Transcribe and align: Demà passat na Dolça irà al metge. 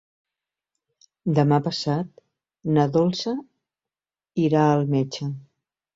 Demà 1.39 1.59
passat 1.67 2.09
na 2.77 2.85
Dolça 2.97 3.35
irà 4.49 4.65
al 4.71 4.83
metge. 4.95 5.33